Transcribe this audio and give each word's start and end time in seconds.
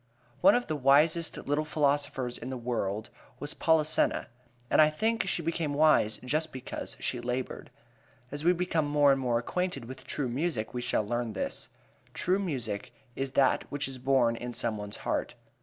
One 0.41 0.55
of 0.55 0.65
the 0.65 0.75
wisest 0.75 1.37
little 1.37 1.63
philosophers 1.63 2.35
in 2.35 2.49
the 2.49 2.57
world 2.57 3.11
was 3.39 3.53
Polissena, 3.53 4.29
and 4.67 4.81
I 4.81 4.89
think 4.89 5.27
she 5.27 5.43
became 5.43 5.75
wise 5.75 6.17
just 6.25 6.51
because 6.51 6.97
she 6.99 7.21
labored. 7.21 7.69
As 8.31 8.43
we 8.43 8.51
become 8.51 8.87
more 8.87 9.11
and 9.11 9.21
more 9.21 9.37
acquainted 9.37 9.85
with 9.85 10.03
true 10.03 10.27
music 10.27 10.73
we 10.73 10.81
shall 10.81 11.05
learn 11.05 11.33
this: 11.33 11.69
True 12.15 12.39
music 12.39 12.95
is 13.15 13.33
that 13.33 13.71
which 13.71 13.87
is 13.87 13.99
born 13.99 14.35
in 14.35 14.53
some 14.53 14.75
one's 14.75 14.97
heart. 15.05 15.35